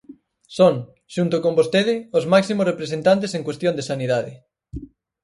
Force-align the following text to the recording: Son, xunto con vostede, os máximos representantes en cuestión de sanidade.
Son, 0.57 0.73
xunto 1.15 1.35
con 1.43 1.53
vostede, 1.59 1.95
os 2.17 2.25
máximos 2.33 2.67
representantes 2.71 3.31
en 3.33 3.45
cuestión 3.47 3.73
de 3.75 3.87
sanidade. 3.89 4.33